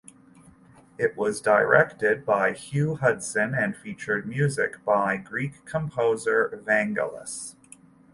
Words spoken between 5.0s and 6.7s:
Greek composer